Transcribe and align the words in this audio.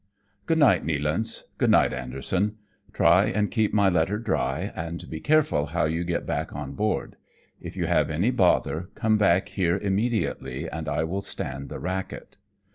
"GooD 0.47 0.57
NiGHTj 0.57 0.83
Nealance; 0.99 1.43
good 1.59 1.69
night, 1.69 1.93
Anderson, 1.93 2.57
Try 2.91 3.25
and 3.25 3.51
keep 3.51 3.71
my 3.71 3.87
letter 3.87 4.17
dry, 4.17 4.73
and 4.75 5.07
be 5.11 5.19
careful 5.19 5.67
how 5.67 5.85
you 5.85 6.03
get 6.03 6.25
back 6.25 6.55
on 6.55 6.73
board; 6.73 7.17
if 7.59 7.77
you 7.77 7.85
have 7.85 8.09
any 8.09 8.31
bother 8.31 8.89
come 8.95 9.19
back 9.19 9.49
here 9.49 9.77
immediately, 9.77 10.67
and 10.67 10.89
I 10.89 11.03
will 11.03 11.21
stand 11.21 11.69
the 11.69 11.77
racket." 11.77 12.37